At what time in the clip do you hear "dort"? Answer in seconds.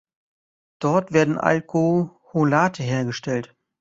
0.79-1.13